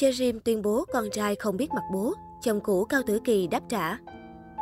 Cherim 0.00 0.40
tuyên 0.40 0.62
bố 0.62 0.84
con 0.92 1.10
trai 1.12 1.34
không 1.34 1.56
biết 1.56 1.70
mặt 1.70 1.82
bố, 1.92 2.14
chồng 2.42 2.60
cũ 2.60 2.84
Cao 2.84 3.02
Tử 3.06 3.18
Kỳ 3.24 3.46
đáp 3.46 3.62
trả. 3.68 3.98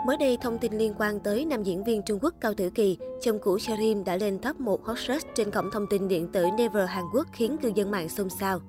Mới 0.07 0.17
đây, 0.17 0.39
thông 0.41 0.59
tin 0.59 0.79
liên 0.79 0.95
quan 0.99 1.21
tới 1.21 1.45
nam 1.45 1.63
diễn 1.63 1.85
viên 1.85 2.03
Trung 2.03 2.19
Quốc 2.23 2.35
Cao 2.41 2.55
Tử 2.55 2.71
Kỳ, 2.71 2.99
chồng 3.21 3.39
cũ 3.43 3.59
Cherim 3.59 4.05
đã 4.05 4.17
lên 4.17 4.39
top 4.39 4.61
1 4.61 4.85
hot 4.85 4.99
search 4.99 5.27
trên 5.35 5.51
cổng 5.51 5.71
thông 5.71 5.87
tin 5.91 6.09
điện 6.09 6.29
tử 6.33 6.47
Never 6.57 6.89
Hàn 6.89 7.05
Quốc 7.15 7.27
khiến 7.33 7.57
cư 7.63 7.73
dân 7.75 7.91
mạng 7.91 8.09
xôn 8.09 8.31
xao. 8.31 8.61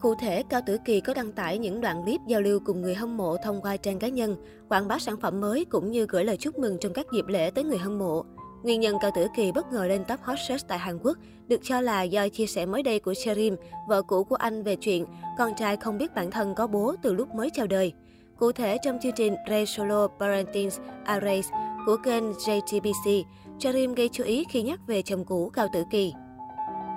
Cụ 0.00 0.14
thể, 0.20 0.42
Cao 0.42 0.60
Tử 0.66 0.76
Kỳ 0.84 1.00
có 1.00 1.14
đăng 1.14 1.32
tải 1.32 1.58
những 1.58 1.80
đoạn 1.80 2.04
clip 2.04 2.20
giao 2.28 2.40
lưu 2.40 2.60
cùng 2.64 2.82
người 2.82 2.94
hâm 2.94 3.16
mộ 3.16 3.36
thông 3.44 3.60
qua 3.62 3.76
trang 3.76 3.98
cá 3.98 4.08
nhân, 4.08 4.36
quảng 4.68 4.88
bá 4.88 4.98
sản 4.98 5.20
phẩm 5.20 5.40
mới 5.40 5.64
cũng 5.64 5.90
như 5.90 6.06
gửi 6.08 6.24
lời 6.24 6.36
chúc 6.36 6.58
mừng 6.58 6.78
trong 6.80 6.92
các 6.92 7.06
dịp 7.12 7.24
lễ 7.28 7.50
tới 7.50 7.64
người 7.64 7.78
hâm 7.78 7.98
mộ. 7.98 8.24
Nguyên 8.62 8.80
nhân 8.80 8.96
Cao 9.00 9.10
Tử 9.14 9.26
Kỳ 9.34 9.52
bất 9.52 9.72
ngờ 9.72 9.86
lên 9.86 10.04
top 10.04 10.20
hot 10.20 10.38
search 10.48 10.68
tại 10.68 10.78
Hàn 10.78 10.98
Quốc 10.98 11.18
được 11.48 11.60
cho 11.62 11.80
là 11.80 12.02
do 12.02 12.28
chia 12.28 12.46
sẻ 12.46 12.66
mới 12.66 12.82
đây 12.82 12.98
của 12.98 13.14
Cherim, 13.14 13.56
vợ 13.88 14.02
cũ 14.02 14.24
của 14.24 14.36
anh 14.36 14.62
về 14.62 14.76
chuyện 14.76 15.04
con 15.38 15.54
trai 15.54 15.76
không 15.76 15.98
biết 15.98 16.14
bản 16.14 16.30
thân 16.30 16.54
có 16.54 16.66
bố 16.66 16.94
từ 17.02 17.12
lúc 17.12 17.34
mới 17.34 17.50
chào 17.54 17.66
đời. 17.66 17.92
Cụ 18.38 18.52
thể, 18.52 18.78
trong 18.82 18.98
chương 19.02 19.12
trình 19.12 19.34
Ray 19.48 19.66
Solo 19.66 20.08
Parenting 20.20 20.68
Arrays 21.04 21.46
của 21.86 21.96
kênh 21.96 22.32
JTBC, 22.32 23.22
Cherim 23.58 23.94
gây 23.94 24.08
chú 24.12 24.24
ý 24.24 24.44
khi 24.50 24.62
nhắc 24.62 24.80
về 24.86 25.02
chồng 25.02 25.24
cũ 25.24 25.50
Cao 25.54 25.68
Tử 25.72 25.84
Kỳ. 25.90 26.12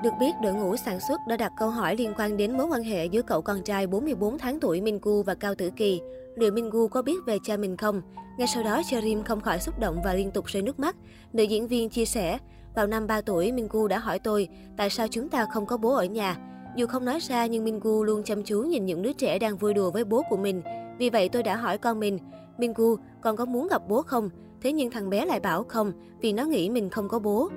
Được 0.03 0.13
biết, 0.20 0.31
đội 0.43 0.53
ngũ 0.53 0.75
sản 0.75 0.99
xuất 1.07 1.21
đã 1.27 1.37
đặt 1.37 1.51
câu 1.57 1.70
hỏi 1.70 1.95
liên 1.95 2.13
quan 2.17 2.37
đến 2.37 2.57
mối 2.57 2.67
quan 2.67 2.84
hệ 2.84 3.05
giữa 3.05 3.21
cậu 3.21 3.41
con 3.41 3.61
trai 3.63 3.87
44 3.87 4.37
tháng 4.37 4.59
tuổi 4.59 4.81
Mingu 4.81 5.23
và 5.23 5.34
Cao 5.35 5.55
Tử 5.55 5.70
Kỳ. 5.75 6.01
Liệu 6.35 6.52
Mingu 6.52 6.88
có 6.88 7.02
biết 7.02 7.25
về 7.25 7.38
cha 7.44 7.57
mình 7.57 7.77
không? 7.77 8.02
Ngay 8.38 8.48
sau 8.48 8.63
đó, 8.63 8.81
Cherim 8.89 9.23
không 9.23 9.41
khỏi 9.41 9.59
xúc 9.59 9.80
động 9.80 10.02
và 10.05 10.13
liên 10.13 10.31
tục 10.31 10.45
rơi 10.45 10.63
nước 10.63 10.80
mắt. 10.80 10.95
Nữ 11.34 11.43
diễn 11.43 11.67
viên 11.67 11.89
chia 11.89 12.05
sẻ, 12.05 12.38
vào 12.76 12.88
năm 12.88 13.07
3 13.07 13.21
tuổi, 13.21 13.52
Mingu 13.52 13.88
đã 13.88 13.99
hỏi 13.99 14.20
tôi, 14.20 14.48
tại 14.77 14.90
sao 14.90 15.07
chúng 15.12 15.29
ta 15.29 15.45
không 15.53 15.66
có 15.66 15.77
bố 15.77 15.95
ở 15.95 16.05
nhà? 16.05 16.38
Dù 16.76 16.88
không 16.88 17.05
nói 17.05 17.20
ra 17.20 17.45
nhưng 17.45 17.63
Mingu 17.63 18.03
luôn 18.03 18.23
chăm 18.23 18.43
chú 18.43 18.62
nhìn 18.62 18.85
những 18.85 19.02
đứa 19.02 19.13
trẻ 19.13 19.40
đang 19.40 19.57
vui 19.57 19.73
đùa 19.73 19.91
với 19.91 20.03
bố 20.03 20.21
của 20.29 20.38
mình. 20.38 20.62
Vì 20.99 21.09
vậy 21.09 21.29
tôi 21.29 21.43
đã 21.43 21.55
hỏi 21.55 21.77
con 21.77 21.99
mình, 21.99 22.20
Mingu, 22.57 22.96
con 23.21 23.35
có 23.35 23.46
muốn 23.46 23.68
gặp 23.68 23.81
bố 23.87 24.02
không? 24.02 24.29
Thế 24.62 24.71
nhưng 24.71 24.91
thằng 24.91 25.09
bé 25.09 25.26
lại 25.26 25.40
bảo 25.40 25.63
không, 25.63 25.91
vì 26.21 26.34
nó 26.34 26.43
nghĩ 26.43 26.70
mình 26.70 26.90
không 26.90 27.09
có 27.09 27.20
bố. 27.20 27.49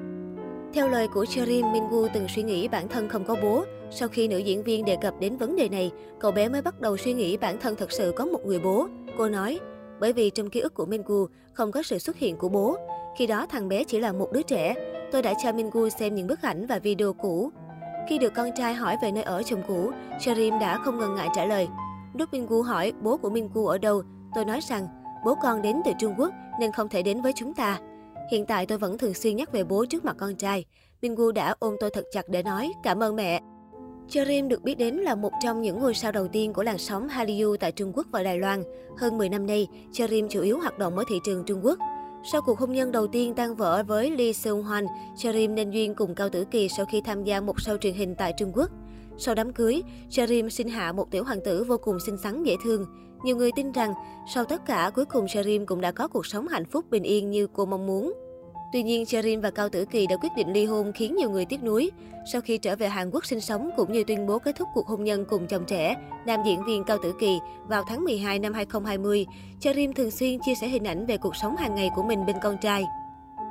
Theo 0.74 0.88
lời 0.88 1.08
của 1.08 1.24
Cherim, 1.24 1.66
Minwoo, 1.66 2.08
từng 2.14 2.28
suy 2.28 2.42
nghĩ 2.42 2.68
bản 2.68 2.88
thân 2.88 3.08
không 3.08 3.24
có 3.24 3.36
bố. 3.42 3.64
Sau 3.90 4.08
khi 4.08 4.28
nữ 4.28 4.38
diễn 4.38 4.62
viên 4.62 4.84
đề 4.84 4.96
cập 5.02 5.14
đến 5.20 5.36
vấn 5.36 5.56
đề 5.56 5.68
này, 5.68 5.90
cậu 6.20 6.30
bé 6.32 6.48
mới 6.48 6.62
bắt 6.62 6.80
đầu 6.80 6.96
suy 6.96 7.12
nghĩ 7.12 7.36
bản 7.36 7.58
thân 7.60 7.76
thật 7.76 7.92
sự 7.92 8.12
có 8.16 8.24
một 8.26 8.46
người 8.46 8.60
bố. 8.60 8.86
Cô 9.18 9.28
nói, 9.28 9.60
bởi 10.00 10.12
vì 10.12 10.30
trong 10.30 10.50
ký 10.50 10.60
ức 10.60 10.74
của 10.74 10.86
Minwoo 10.86 11.26
không 11.52 11.72
có 11.72 11.82
sự 11.82 11.98
xuất 11.98 12.16
hiện 12.16 12.36
của 12.36 12.48
bố. 12.48 12.76
Khi 13.18 13.26
đó 13.26 13.46
thằng 13.46 13.68
bé 13.68 13.84
chỉ 13.84 14.00
là 14.00 14.12
một 14.12 14.32
đứa 14.32 14.42
trẻ. 14.42 14.74
Tôi 15.12 15.22
đã 15.22 15.34
cho 15.42 15.50
Minwoo 15.52 15.88
xem 15.88 16.14
những 16.14 16.26
bức 16.26 16.42
ảnh 16.42 16.66
và 16.66 16.78
video 16.78 17.12
cũ. 17.12 17.50
Khi 18.08 18.18
được 18.18 18.34
con 18.34 18.50
trai 18.56 18.74
hỏi 18.74 18.96
về 19.02 19.12
nơi 19.12 19.22
ở 19.22 19.42
chồng 19.42 19.62
cũ, 19.68 19.90
Cherim 20.20 20.58
đã 20.58 20.78
không 20.78 20.98
ngần 20.98 21.14
ngại 21.14 21.28
trả 21.34 21.44
lời. 21.44 21.68
Lúc 22.14 22.28
Minwoo 22.32 22.62
hỏi 22.62 22.92
bố 23.02 23.16
của 23.16 23.30
Minwoo 23.30 23.66
ở 23.66 23.78
đâu, 23.78 24.02
tôi 24.34 24.44
nói 24.44 24.60
rằng 24.60 24.88
bố 25.24 25.34
con 25.42 25.62
đến 25.62 25.76
từ 25.84 25.90
Trung 25.98 26.14
Quốc 26.18 26.32
nên 26.60 26.72
không 26.72 26.88
thể 26.88 27.02
đến 27.02 27.22
với 27.22 27.32
chúng 27.36 27.54
ta. 27.54 27.78
Hiện 28.30 28.46
tại 28.46 28.66
tôi 28.66 28.78
vẫn 28.78 28.98
thường 28.98 29.14
xuyên 29.14 29.36
nhắc 29.36 29.52
về 29.52 29.64
bố 29.64 29.84
trước 29.84 30.04
mặt 30.04 30.16
con 30.18 30.36
trai. 30.36 30.64
Mingu 31.02 31.32
đã 31.32 31.54
ôm 31.58 31.76
tôi 31.80 31.90
thật 31.90 32.04
chặt 32.12 32.28
để 32.28 32.42
nói 32.42 32.72
cảm 32.82 33.02
ơn 33.02 33.16
mẹ. 33.16 33.40
Cherim 34.08 34.48
được 34.48 34.62
biết 34.62 34.74
đến 34.78 34.94
là 34.94 35.14
một 35.14 35.32
trong 35.44 35.62
những 35.62 35.80
ngôi 35.80 35.94
sao 35.94 36.12
đầu 36.12 36.28
tiên 36.28 36.52
của 36.52 36.62
làn 36.62 36.78
sóng 36.78 37.08
Hallyu 37.08 37.56
tại 37.56 37.72
Trung 37.72 37.92
Quốc 37.94 38.06
và 38.10 38.22
Đài 38.22 38.38
Loan. 38.38 38.62
Hơn 38.98 39.18
10 39.18 39.28
năm 39.28 39.46
nay, 39.46 39.66
Cherim 39.92 40.28
chủ 40.28 40.42
yếu 40.42 40.58
hoạt 40.58 40.78
động 40.78 40.98
ở 40.98 41.04
thị 41.08 41.20
trường 41.24 41.44
Trung 41.44 41.60
Quốc. 41.64 41.78
Sau 42.32 42.42
cuộc 42.42 42.58
hôn 42.58 42.72
nhân 42.72 42.92
đầu 42.92 43.06
tiên 43.06 43.34
tan 43.34 43.54
vỡ 43.54 43.82
với 43.86 44.10
Lee 44.10 44.32
Seung 44.32 44.62
Hwan, 44.62 44.86
Cherim 45.16 45.54
nên 45.54 45.70
duyên 45.70 45.94
cùng 45.94 46.14
Cao 46.14 46.28
Tử 46.28 46.44
Kỳ 46.44 46.68
sau 46.68 46.86
khi 46.86 47.00
tham 47.00 47.24
gia 47.24 47.40
một 47.40 47.56
show 47.56 47.76
truyền 47.76 47.94
hình 47.94 48.14
tại 48.14 48.32
Trung 48.38 48.52
Quốc. 48.54 48.70
Sau 49.18 49.34
đám 49.34 49.52
cưới, 49.52 49.82
Sharim 50.10 50.50
sinh 50.50 50.68
hạ 50.68 50.92
một 50.92 51.10
tiểu 51.10 51.24
hoàng 51.24 51.40
tử 51.44 51.64
vô 51.64 51.76
cùng 51.78 52.00
xinh 52.06 52.16
xắn 52.18 52.42
dễ 52.42 52.56
thương. 52.64 52.86
Nhiều 53.24 53.36
người 53.36 53.50
tin 53.56 53.72
rằng, 53.72 53.94
sau 54.34 54.44
tất 54.44 54.66
cả, 54.66 54.90
cuối 54.94 55.04
cùng 55.04 55.28
Sharim 55.28 55.66
cũng 55.66 55.80
đã 55.80 55.92
có 55.92 56.08
cuộc 56.08 56.26
sống 56.26 56.48
hạnh 56.48 56.64
phúc 56.64 56.84
bình 56.90 57.02
yên 57.02 57.30
như 57.30 57.46
cô 57.52 57.66
mong 57.66 57.86
muốn. 57.86 58.12
Tuy 58.72 58.82
nhiên, 58.82 59.06
Cherin 59.06 59.40
và 59.40 59.50
Cao 59.50 59.68
Tử 59.68 59.84
Kỳ 59.84 60.06
đã 60.06 60.16
quyết 60.16 60.28
định 60.36 60.52
ly 60.52 60.64
hôn 60.64 60.92
khiến 60.92 61.16
nhiều 61.16 61.30
người 61.30 61.44
tiếc 61.44 61.62
nuối. 61.62 61.90
Sau 62.32 62.40
khi 62.40 62.58
trở 62.58 62.76
về 62.76 62.88
Hàn 62.88 63.10
Quốc 63.10 63.26
sinh 63.26 63.40
sống 63.40 63.70
cũng 63.76 63.92
như 63.92 64.04
tuyên 64.04 64.26
bố 64.26 64.38
kết 64.38 64.56
thúc 64.56 64.68
cuộc 64.74 64.86
hôn 64.86 65.04
nhân 65.04 65.24
cùng 65.28 65.46
chồng 65.46 65.64
trẻ, 65.66 65.96
nam 66.26 66.40
diễn 66.46 66.64
viên 66.64 66.84
Cao 66.84 66.98
Tử 67.02 67.12
Kỳ 67.20 67.38
vào 67.68 67.84
tháng 67.88 68.04
12 68.04 68.38
năm 68.38 68.52
2020, 68.54 69.26
Cherin 69.60 69.92
thường 69.92 70.10
xuyên 70.10 70.38
chia 70.46 70.54
sẻ 70.60 70.68
hình 70.68 70.86
ảnh 70.86 71.06
về 71.06 71.16
cuộc 71.16 71.36
sống 71.36 71.56
hàng 71.56 71.74
ngày 71.74 71.90
của 71.96 72.02
mình 72.02 72.26
bên 72.26 72.36
con 72.42 72.56
trai. 72.58 72.84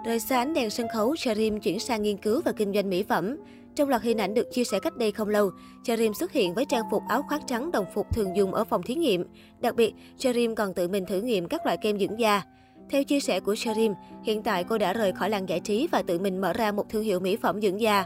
Rời 0.05 0.19
xa 0.19 0.38
ánh 0.38 0.53
đèn 0.53 0.69
sân 0.69 0.88
khấu, 0.94 1.16
Cherim 1.16 1.59
chuyển 1.59 1.79
sang 1.79 2.03
nghiên 2.03 2.17
cứu 2.17 2.41
và 2.45 2.51
kinh 2.51 2.73
doanh 2.73 2.89
mỹ 2.89 3.03
phẩm. 3.03 3.38
Trong 3.77 3.89
loạt 3.89 4.01
hình 4.01 4.17
ảnh 4.17 4.33
được 4.33 4.51
chia 4.51 4.63
sẻ 4.63 4.79
cách 4.79 4.97
đây 4.97 5.11
không 5.11 5.29
lâu, 5.29 5.51
Cherim 5.83 6.13
xuất 6.13 6.31
hiện 6.31 6.53
với 6.53 6.65
trang 6.65 6.83
phục 6.91 7.03
áo 7.09 7.23
khoác 7.29 7.41
trắng 7.47 7.71
đồng 7.71 7.85
phục 7.93 8.07
thường 8.13 8.35
dùng 8.35 8.53
ở 8.53 8.63
phòng 8.63 8.83
thí 8.83 8.95
nghiệm. 8.95 9.25
Đặc 9.59 9.75
biệt, 9.75 9.93
Cherim 10.17 10.55
còn 10.55 10.73
tự 10.73 10.88
mình 10.88 11.05
thử 11.05 11.21
nghiệm 11.21 11.47
các 11.47 11.65
loại 11.65 11.77
kem 11.77 11.99
dưỡng 11.99 12.19
da. 12.19 12.41
Theo 12.89 13.03
chia 13.03 13.19
sẻ 13.19 13.39
của 13.39 13.55
Charim, 13.55 13.93
hiện 14.23 14.43
tại 14.43 14.63
cô 14.63 14.77
đã 14.77 14.93
rời 14.93 15.11
khỏi 15.11 15.29
làng 15.29 15.49
giải 15.49 15.59
trí 15.59 15.87
và 15.91 16.01
tự 16.01 16.19
mình 16.19 16.41
mở 16.41 16.53
ra 16.53 16.71
một 16.71 16.89
thương 16.89 17.03
hiệu 17.03 17.19
mỹ 17.19 17.37
phẩm 17.41 17.61
dưỡng 17.61 17.81
da. 17.81 18.05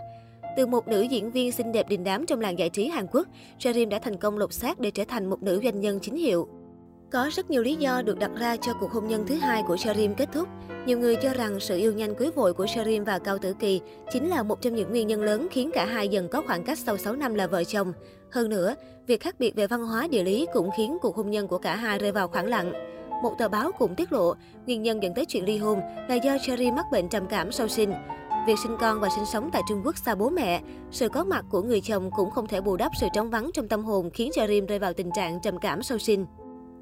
Từ 0.57 0.65
một 0.65 0.87
nữ 0.87 1.01
diễn 1.01 1.31
viên 1.31 1.51
xinh 1.51 1.71
đẹp 1.71 1.89
đình 1.89 2.03
đám 2.03 2.25
trong 2.25 2.41
làng 2.41 2.59
giải 2.59 2.69
trí 2.69 2.87
Hàn 2.87 3.07
Quốc, 3.11 3.27
Charim 3.57 3.89
đã 3.89 3.99
thành 3.99 4.17
công 4.17 4.37
lột 4.37 4.53
xác 4.53 4.79
để 4.79 4.91
trở 4.91 5.03
thành 5.07 5.29
một 5.29 5.43
nữ 5.43 5.59
doanh 5.63 5.79
nhân 5.79 5.99
chính 6.01 6.15
hiệu. 6.15 6.47
Có 7.11 7.29
rất 7.31 7.49
nhiều 7.49 7.63
lý 7.63 7.75
do 7.75 8.01
được 8.01 8.19
đặt 8.19 8.31
ra 8.39 8.57
cho 8.57 8.73
cuộc 8.73 8.91
hôn 8.91 9.07
nhân 9.07 9.23
thứ 9.27 9.35
hai 9.35 9.63
của 9.67 9.77
Sharim 9.77 10.15
kết 10.15 10.29
thúc. 10.33 10.47
Nhiều 10.85 10.99
người 10.99 11.15
cho 11.15 11.33
rằng 11.33 11.59
sự 11.59 11.77
yêu 11.77 11.93
nhanh 11.93 12.15
cưới 12.15 12.29
vội 12.35 12.53
của 12.53 12.67
Sharim 12.67 13.03
và 13.03 13.19
Cao 13.19 13.37
Tử 13.37 13.53
Kỳ 13.59 13.81
chính 14.11 14.29
là 14.29 14.43
một 14.43 14.61
trong 14.61 14.75
những 14.75 14.89
nguyên 14.89 15.07
nhân 15.07 15.21
lớn 15.21 15.47
khiến 15.51 15.71
cả 15.73 15.85
hai 15.85 16.07
dần 16.07 16.27
có 16.27 16.41
khoảng 16.47 16.63
cách 16.63 16.79
sau 16.79 16.97
6 16.97 17.15
năm 17.15 17.33
là 17.33 17.47
vợ 17.47 17.63
chồng. 17.63 17.93
Hơn 18.31 18.49
nữa, 18.49 18.75
việc 19.07 19.21
khác 19.21 19.35
biệt 19.39 19.55
về 19.55 19.67
văn 19.67 19.83
hóa 19.83 20.07
địa 20.07 20.23
lý 20.23 20.47
cũng 20.53 20.69
khiến 20.77 20.97
cuộc 21.01 21.15
hôn 21.15 21.29
nhân 21.29 21.47
của 21.47 21.57
cả 21.57 21.75
hai 21.75 21.99
rơi 21.99 22.11
vào 22.11 22.27
khoảng 22.27 22.47
lặng. 22.47 22.73
Một 23.23 23.35
tờ 23.39 23.47
báo 23.47 23.71
cũng 23.71 23.95
tiết 23.95 24.13
lộ, 24.13 24.33
nguyên 24.65 24.83
nhân 24.83 25.03
dẫn 25.03 25.13
tới 25.13 25.25
chuyện 25.25 25.45
ly 25.45 25.57
hôn 25.57 25.79
là 26.09 26.15
do 26.15 26.37
Sharim 26.37 26.75
mắc 26.75 26.85
bệnh 26.91 27.09
trầm 27.09 27.27
cảm 27.27 27.51
sau 27.51 27.67
sinh. 27.67 27.93
Việc 28.47 28.59
sinh 28.63 28.77
con 28.79 28.99
và 28.99 29.09
sinh 29.15 29.25
sống 29.25 29.49
tại 29.53 29.61
Trung 29.69 29.81
Quốc 29.85 29.97
xa 29.97 30.15
bố 30.15 30.29
mẹ, 30.29 30.61
sự 30.91 31.09
có 31.09 31.23
mặt 31.23 31.45
của 31.49 31.61
người 31.61 31.81
chồng 31.81 32.11
cũng 32.11 32.31
không 32.31 32.47
thể 32.47 32.61
bù 32.61 32.77
đắp 32.77 32.91
sự 32.99 33.07
trống 33.13 33.29
vắng 33.29 33.49
trong 33.53 33.67
tâm 33.67 33.83
hồn 33.83 34.09
khiến 34.13 34.31
Sharim 34.35 34.65
rơi 34.65 34.79
vào 34.79 34.93
tình 34.93 35.11
trạng 35.15 35.39
trầm 35.41 35.57
cảm 35.57 35.83
sau 35.83 35.97
sinh. 35.97 36.25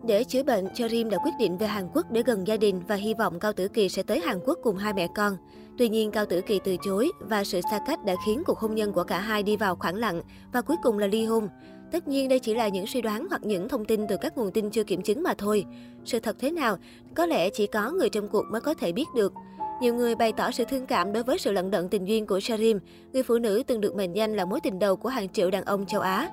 Để 0.04 0.24
chữa 0.24 0.44
bệnh, 0.44 0.68
Cherim 0.74 1.10
đã 1.10 1.18
quyết 1.18 1.32
định 1.40 1.58
về 1.58 1.68
Hàn 1.68 1.90
Quốc 1.94 2.12
để 2.12 2.24
gần 2.26 2.48
gia 2.48 2.58
đình 2.58 2.82
và 2.88 2.96
hy 2.96 3.14
vọng 3.14 3.40
Cao 3.40 3.54
Tử 3.54 3.68
Kỳ 3.68 3.90
sẽ 3.90 4.04
tới 4.04 4.20
Hàn 4.20 4.40
Quốc 4.46 4.60
cùng 4.64 4.78
hai 4.78 4.94
mẹ 4.94 5.08
con. 5.16 5.38
Tuy 5.78 5.90
nhiên, 5.90 6.12
Cao 6.12 6.26
Tử 6.26 6.42
Kỳ 6.42 6.60
từ 6.64 6.78
chối 6.86 7.12
và 7.20 7.44
sự 7.44 7.62
xa 7.72 7.80
cách 7.88 8.06
đã 8.06 8.16
khiến 8.26 8.44
cuộc 8.46 8.58
hôn 8.58 8.76
nhân 8.76 8.94
của 8.94 9.04
cả 9.04 9.20
hai 9.20 9.44
đi 9.44 9.58
vào 9.58 9.76
khoảng 9.76 9.96
lặng 9.96 10.22
và 10.54 10.62
cuối 10.62 10.78
cùng 10.84 11.00
là 11.00 11.08
ly 11.08 11.26
hôn. 11.26 11.48
Tất 11.92 12.08
nhiên 12.08 12.30
đây 12.30 12.40
chỉ 12.40 12.54
là 12.54 12.68
những 12.68 12.88
suy 12.88 13.02
đoán 13.02 13.28
hoặc 13.30 13.42
những 13.44 13.70
thông 13.70 13.86
tin 13.86 14.08
từ 14.08 14.18
các 14.18 14.38
nguồn 14.38 14.52
tin 14.52 14.70
chưa 14.70 14.84
kiểm 14.84 15.02
chứng 15.02 15.24
mà 15.24 15.34
thôi. 15.38 15.66
Sự 16.06 16.20
thật 16.20 16.36
thế 16.40 16.52
nào, 16.52 16.78
có 17.16 17.26
lẽ 17.26 17.50
chỉ 17.50 17.68
có 17.68 17.92
người 17.92 18.10
trong 18.10 18.28
cuộc 18.28 18.46
mới 18.52 18.62
có 18.62 18.74
thể 18.74 18.92
biết 18.92 19.08
được. 19.16 19.34
Nhiều 19.82 19.96
người 19.96 20.16
bày 20.16 20.32
tỏ 20.32 20.52
sự 20.52 20.64
thương 20.70 20.86
cảm 20.86 21.14
đối 21.14 21.24
với 21.24 21.38
sự 21.38 21.52
lận 21.52 21.72
đận 21.72 21.90
tình 21.90 22.06
duyên 22.06 22.26
của 22.26 22.40
Sharim, 22.40 22.80
người 23.14 23.24
phụ 23.24 23.38
nữ 23.38 23.64
từng 23.68 23.82
được 23.82 23.96
mệnh 23.96 24.16
danh 24.16 24.36
là 24.36 24.46
mối 24.46 24.60
tình 24.64 24.80
đầu 24.80 24.96
của 24.96 25.10
hàng 25.10 25.30
triệu 25.30 25.52
đàn 25.52 25.66
ông 25.66 25.86
châu 25.86 26.02
Á. 26.02 26.30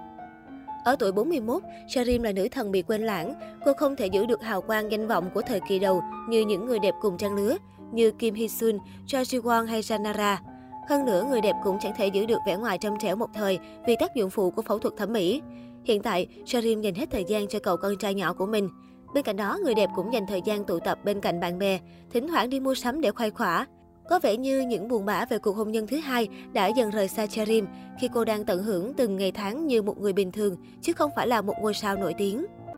Ở 0.86 0.96
tuổi 0.96 1.12
41, 1.12 1.62
Sharim 1.88 2.22
là 2.22 2.32
nữ 2.32 2.48
thần 2.50 2.70
bị 2.70 2.82
quên 2.82 3.02
lãng. 3.02 3.34
Cô 3.64 3.72
không 3.72 3.96
thể 3.96 4.06
giữ 4.06 4.26
được 4.26 4.42
hào 4.42 4.62
quang 4.62 4.92
danh 4.92 5.06
vọng 5.06 5.30
của 5.34 5.42
thời 5.42 5.60
kỳ 5.68 5.78
đầu 5.78 6.02
như 6.28 6.40
những 6.40 6.66
người 6.66 6.78
đẹp 6.78 6.94
cùng 7.00 7.18
trang 7.18 7.34
lứa, 7.34 7.56
như 7.92 8.10
Kim 8.10 8.34
Hee 8.34 8.48
Sun, 8.48 8.78
Choi 9.06 9.22
Ji 9.22 9.42
Won 9.42 9.66
hay 9.66 9.80
Janara. 9.80 10.36
Hơn 10.88 11.04
nữa, 11.06 11.26
người 11.30 11.40
đẹp 11.40 11.54
cũng 11.64 11.78
chẳng 11.80 11.92
thể 11.96 12.06
giữ 12.06 12.26
được 12.26 12.38
vẻ 12.46 12.56
ngoài 12.56 12.78
trong 12.78 12.96
trẻo 13.00 13.16
một 13.16 13.30
thời 13.34 13.58
vì 13.86 13.96
tác 14.00 14.14
dụng 14.14 14.30
phụ 14.30 14.50
của 14.50 14.62
phẫu 14.62 14.78
thuật 14.78 14.94
thẩm 14.96 15.12
mỹ. 15.12 15.42
Hiện 15.84 16.02
tại, 16.02 16.26
Sharim 16.46 16.80
dành 16.80 16.94
hết 16.94 17.06
thời 17.10 17.24
gian 17.24 17.48
cho 17.48 17.58
cậu 17.58 17.76
con 17.76 17.98
trai 17.98 18.14
nhỏ 18.14 18.32
của 18.32 18.46
mình. 18.46 18.68
Bên 19.14 19.24
cạnh 19.24 19.36
đó, 19.36 19.58
người 19.64 19.74
đẹp 19.74 19.90
cũng 19.96 20.12
dành 20.12 20.26
thời 20.26 20.42
gian 20.44 20.64
tụ 20.64 20.78
tập 20.78 20.98
bên 21.04 21.20
cạnh 21.20 21.40
bạn 21.40 21.58
bè, 21.58 21.80
thỉnh 22.10 22.28
thoảng 22.28 22.50
đi 22.50 22.60
mua 22.60 22.74
sắm 22.74 23.00
để 23.00 23.10
khoai 23.10 23.30
khỏa. 23.30 23.66
Có 24.08 24.18
vẻ 24.18 24.36
như 24.36 24.60
những 24.60 24.88
buồn 24.88 25.04
bã 25.04 25.24
về 25.24 25.38
cuộc 25.38 25.56
hôn 25.56 25.72
nhân 25.72 25.86
thứ 25.86 25.96
hai 25.96 26.28
đã 26.52 26.66
dần 26.66 26.90
rời 26.90 27.08
xa 27.08 27.26
Charim 27.26 27.66
khi 28.00 28.08
cô 28.14 28.24
đang 28.24 28.44
tận 28.44 28.62
hưởng 28.62 28.94
từng 28.94 29.16
ngày 29.16 29.32
tháng 29.32 29.66
như 29.66 29.82
một 29.82 29.98
người 29.98 30.12
bình 30.12 30.32
thường, 30.32 30.56
chứ 30.82 30.92
không 30.92 31.10
phải 31.16 31.26
là 31.26 31.42
một 31.42 31.54
ngôi 31.60 31.74
sao 31.74 31.96
nổi 31.96 32.14
tiếng. 32.18 32.46